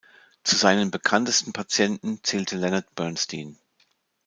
Zu 0.43 0.55
seinen 0.55 0.89
bekanntesten 0.89 1.53
Patienten 1.53 2.23
zählte 2.23 2.57
Leonard 2.57 2.95
Bernstein. 2.95 3.59